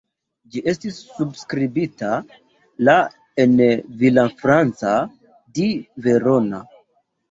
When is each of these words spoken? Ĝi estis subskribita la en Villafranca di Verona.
Ĝi 0.53 0.61
estis 0.71 0.95
subskribita 1.17 2.09
la 2.89 2.97
en 3.47 3.55
Villafranca 4.03 4.99
di 5.63 5.73
Verona. 6.11 6.69